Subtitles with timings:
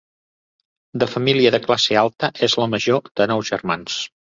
[1.03, 4.03] De família de classe alta, és la major de nou germans.